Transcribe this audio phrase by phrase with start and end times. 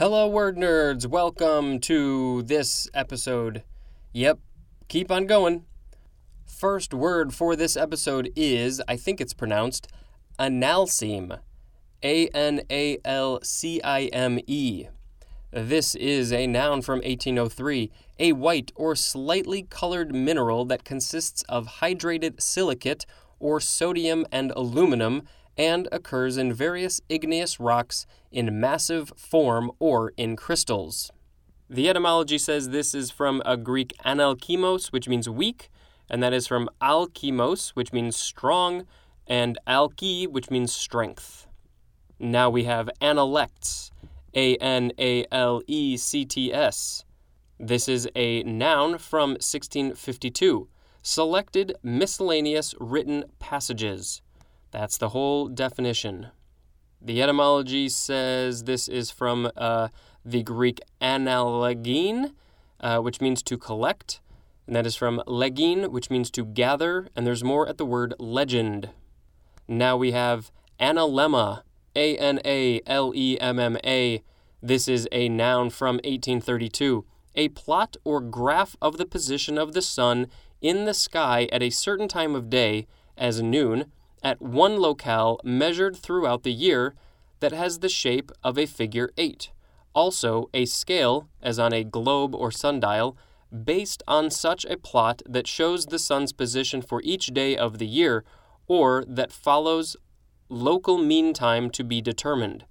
[0.00, 1.06] Hello, word nerds.
[1.06, 3.64] Welcome to this episode.
[4.14, 4.38] Yep,
[4.88, 5.66] keep on going.
[6.46, 9.88] First word for this episode is, I think it's pronounced,
[10.38, 11.40] analcime.
[12.02, 14.86] A N A L C I M E.
[15.50, 21.80] This is a noun from 1803, a white or slightly colored mineral that consists of
[21.82, 23.04] hydrated silicate
[23.38, 25.24] or sodium and aluminum
[25.60, 31.12] and occurs in various igneous rocks in massive form or in crystals.
[31.68, 35.68] The etymology says this is from a Greek analkimos, which means weak,
[36.08, 38.86] and that is from alkimos, which means strong,
[39.26, 41.46] and alki, which means strength.
[42.18, 43.90] Now we have analects,
[44.34, 47.04] A N A L E C T S.
[47.58, 50.68] This is a noun from 1652,
[51.02, 54.22] selected miscellaneous written passages.
[54.70, 56.28] That's the whole definition.
[57.02, 59.88] The etymology says this is from uh,
[60.24, 62.32] the Greek analegein,
[62.80, 64.20] uh, which means to collect,
[64.66, 68.14] and that is from legein, which means to gather, and there's more at the word
[68.18, 68.90] legend.
[69.66, 71.62] Now we have analemma,
[71.96, 74.22] A N A L E M M A.
[74.62, 79.82] This is a noun from 1832, a plot or graph of the position of the
[79.82, 80.26] sun
[80.60, 83.90] in the sky at a certain time of day, as noon,
[84.22, 86.94] at one locale measured throughout the year
[87.40, 89.50] that has the shape of a figure 8.
[89.94, 93.16] Also, a scale, as on a globe or sundial,
[93.64, 97.86] based on such a plot that shows the sun's position for each day of the
[97.86, 98.24] year
[98.68, 99.96] or that follows
[100.48, 102.64] local mean time to be determined.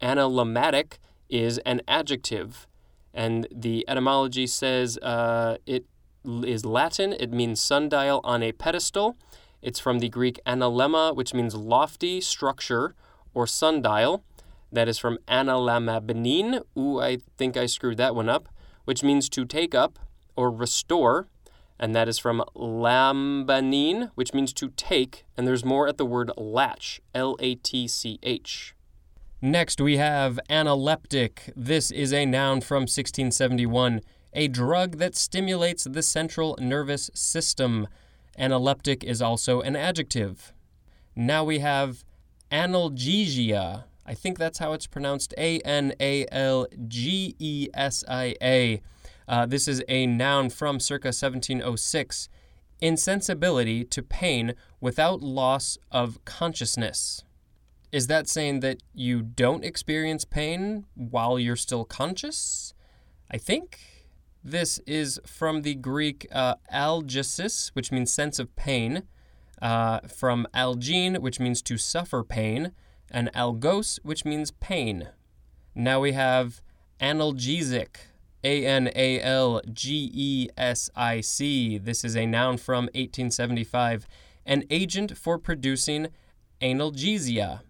[0.00, 0.94] Analemmatic
[1.28, 2.66] is an adjective,
[3.14, 5.84] and the etymology says uh, it
[6.24, 7.12] is Latin.
[7.12, 9.16] It means sundial on a pedestal.
[9.62, 12.94] It's from the Greek analemma, which means lofty structure
[13.32, 14.24] or sundial.
[14.72, 16.62] That is from analamabenin.
[16.76, 18.48] Ooh, I think I screwed that one up,
[18.84, 19.98] which means to take up
[20.34, 21.28] or restore.
[21.78, 25.24] And that is from lambanein, which means to take.
[25.36, 28.74] And there's more at the word latch, L A T C H.
[29.40, 31.52] Next, we have analeptic.
[31.56, 34.00] This is a noun from 1671,
[34.32, 37.88] a drug that stimulates the central nervous system.
[38.38, 40.52] Analeptic is also an adjective.
[41.14, 42.04] Now we have
[42.50, 43.84] analgesia.
[44.04, 48.82] I think that's how it's pronounced A N A L G E S I A.
[49.28, 52.28] Uh, this is a noun from circa 1706.
[52.80, 57.22] Insensibility to pain without loss of consciousness.
[57.92, 62.74] Is that saying that you don't experience pain while you're still conscious?
[63.30, 64.01] I think.
[64.44, 69.04] This is from the Greek uh, algesis, which means sense of pain,
[69.60, 72.72] uh, from algene, which means to suffer pain,
[73.08, 75.10] and algos, which means pain.
[75.76, 76.60] Now we have
[77.00, 77.96] analgesic,
[78.42, 81.78] A N A L G E S I C.
[81.78, 84.08] This is a noun from 1875,
[84.44, 86.08] an agent for producing
[86.60, 87.60] analgesia,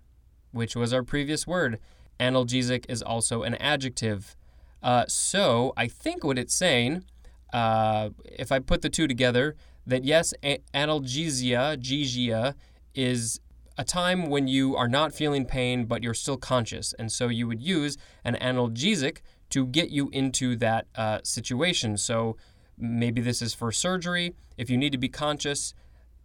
[0.53, 1.79] which was our previous word.
[2.19, 4.37] Analgesic is also an adjective.
[4.83, 7.05] Uh, so I think what it's saying,
[7.53, 9.55] uh, if I put the two together,
[9.87, 12.55] that yes, a- analgesia, gesia,
[12.95, 13.41] is
[13.79, 17.47] a time when you are not feeling pain but you're still conscious, and so you
[17.47, 19.19] would use an analgesic
[19.51, 21.97] to get you into that uh, situation.
[21.97, 22.37] So
[22.79, 24.35] maybe this is for surgery.
[24.57, 25.75] If you need to be conscious,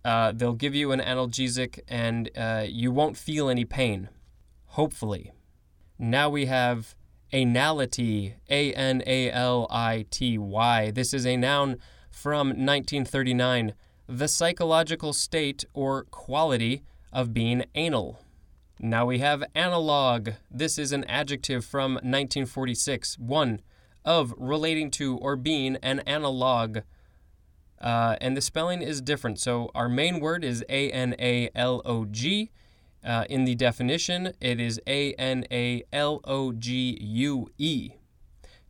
[0.06, 4.10] uh, they'll give you an analgesic and uh, you won't feel any pain.
[4.68, 5.34] Hopefully.
[6.00, 6.96] Now we have
[7.32, 10.92] anality, A N A L I T Y.
[10.92, 11.78] This is a noun
[12.10, 13.74] from 1939,
[14.08, 18.20] the psychological state or quality of being anal.
[18.80, 20.30] Now we have analog.
[20.52, 23.18] This is an adjective from 1946.
[23.18, 23.62] One,
[24.08, 26.80] of relating to or being an analog.
[27.80, 29.38] Uh, and the spelling is different.
[29.38, 32.50] So our main word is A N A L O G.
[33.08, 37.92] Uh, in the definition, it is A N A L O G U E.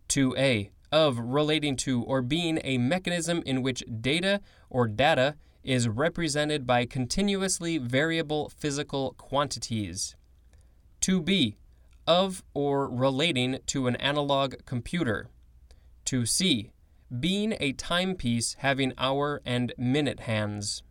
[0.10, 0.70] 2a.
[0.92, 4.40] Of relating to or being a mechanism in which data
[4.70, 10.16] or data is represented by continuously variable physical quantities.
[11.02, 11.56] 2b.
[12.06, 15.30] Of or relating to an analog computer.
[16.06, 16.70] 2c.
[17.20, 20.84] Being a timepiece having hour and minute hands.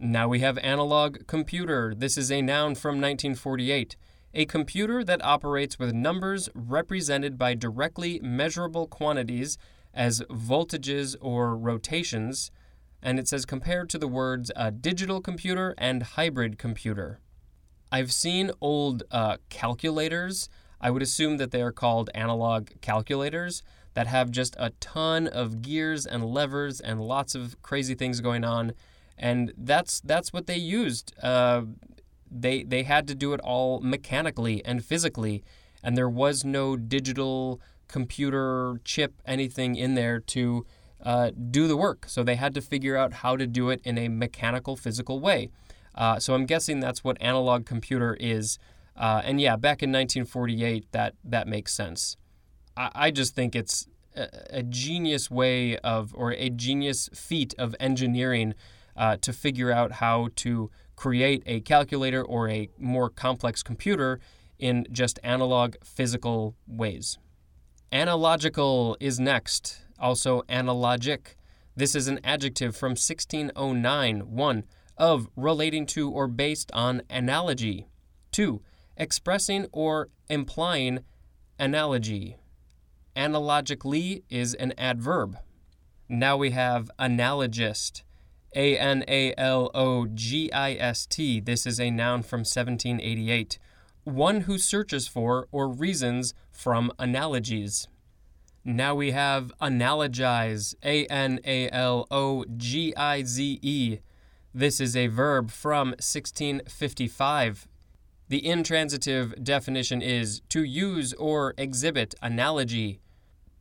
[0.00, 1.92] Now we have analog computer.
[1.92, 3.96] This is a noun from 1948.
[4.32, 9.58] A computer that operates with numbers represented by directly measurable quantities
[9.92, 12.52] as voltages or rotations.
[13.02, 17.18] And it says compared to the words uh, digital computer and hybrid computer.
[17.90, 20.48] I've seen old uh, calculators.
[20.80, 25.60] I would assume that they are called analog calculators that have just a ton of
[25.60, 28.74] gears and levers and lots of crazy things going on,
[29.18, 31.12] and that's that's what they used.
[31.22, 31.62] Uh,
[32.30, 35.42] they they had to do it all mechanically and physically,
[35.82, 40.66] and there was no digital computer chip anything in there to
[41.02, 42.04] uh, do the work.
[42.08, 45.50] So they had to figure out how to do it in a mechanical, physical way.
[45.94, 48.58] Uh, so I'm guessing that's what analog computer is.
[48.96, 52.16] Uh, and yeah, back in 1948, that that makes sense.
[52.76, 53.86] I, I just think it's
[54.16, 58.54] a, a, genius way of, or a genius feat of engineering
[58.98, 64.20] uh, to figure out how to create a calculator or a more complex computer
[64.58, 67.16] in just analog physical ways.
[67.92, 71.36] Analogical is next, also analogic.
[71.76, 74.20] This is an adjective from 1609.
[74.20, 74.64] 1.
[74.96, 77.86] Of relating to or based on analogy.
[78.32, 78.60] 2.
[78.96, 80.98] Expressing or implying
[81.56, 82.36] analogy.
[83.14, 85.38] Analogically is an adverb.
[86.08, 88.02] Now we have analogist.
[88.58, 91.40] A N A L O G I S T.
[91.40, 93.58] This is a noun from 1788
[94.08, 97.88] one who searches for or reasons from analogies.
[98.64, 103.98] Now we have analogize, A N A L O G I Z E.
[104.54, 107.68] This is a verb from 1655.
[108.28, 113.00] The intransitive definition is to use or exhibit analogy.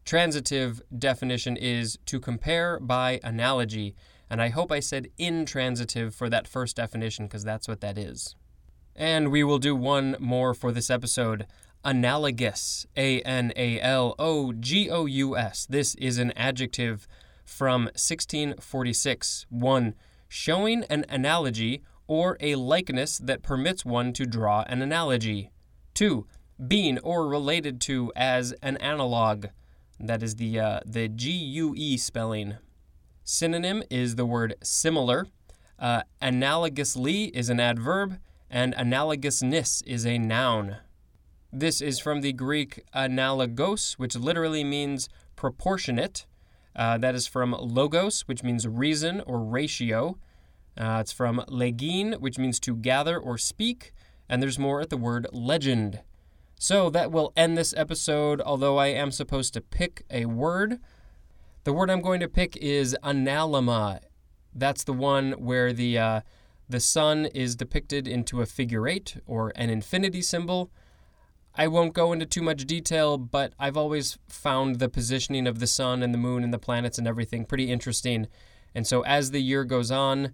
[0.03, 3.95] Transitive definition is to compare by analogy.
[4.29, 8.35] And I hope I said intransitive for that first definition because that's what that is.
[8.95, 11.45] And we will do one more for this episode.
[11.83, 12.85] Analogous.
[12.97, 15.65] A N A L O G O U S.
[15.69, 17.07] This is an adjective
[17.45, 19.45] from 1646.
[19.49, 19.95] 1.
[20.27, 25.51] Showing an analogy or a likeness that permits one to draw an analogy.
[25.93, 26.25] 2.
[26.67, 29.47] Being or related to as an analog.
[29.99, 32.57] That is the, uh, the G U E spelling.
[33.29, 35.27] Synonym is the word similar.
[35.77, 38.19] Uh, analogously is an adverb
[38.49, 40.77] and analogousness is a noun.
[41.51, 46.25] This is from the Greek analogos, which literally means proportionate.
[46.73, 50.17] Uh, that is from logos, which means reason or ratio.
[50.77, 53.91] Uh, it's from legein, which means to gather or speak.
[54.29, 55.99] And there's more at the word legend.
[56.57, 60.79] So that will end this episode, although I am supposed to pick a word.
[61.67, 63.99] The word I'm going to pick is analemma.
[64.55, 66.21] That's the one where the uh,
[66.69, 70.71] the sun is depicted into a figure eight or an infinity symbol.
[71.55, 75.67] I won't go into too much detail, but I've always found the positioning of the
[75.67, 78.27] sun and the moon and the planets and everything pretty interesting.
[78.73, 80.31] And so as the year goes on,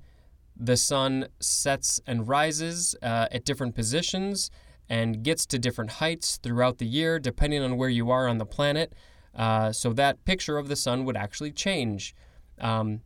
[0.55, 4.51] the sun sets and rises uh, at different positions
[4.87, 8.45] and gets to different heights throughout the year, depending on where you are on the
[8.45, 8.93] planet.
[9.35, 12.15] Uh, so that picture of the sun would actually change.
[12.59, 13.01] Um,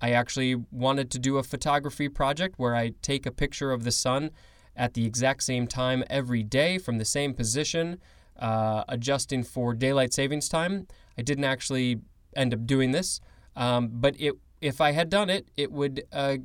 [0.00, 3.92] I actually wanted to do a photography project where I take a picture of the
[3.92, 4.30] sun
[4.76, 7.98] at the exact same time every day from the same position,
[8.38, 10.86] uh, adjusting for daylight savings time.
[11.18, 12.00] I didn't actually
[12.34, 13.20] end up doing this,
[13.56, 16.38] um, but it, if I had done it, it would uh,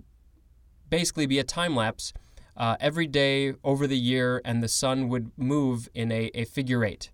[0.89, 2.13] basically be a time lapse
[2.57, 6.83] uh, every day over the year, and the sun would move in a, a figure
[6.83, 7.11] eight.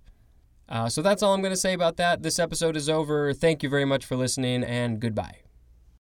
[0.72, 2.24] Uh, so that's all I'm going to say about that.
[2.24, 3.34] This episode is over.
[3.34, 5.41] Thank you very much for listening, and goodbye.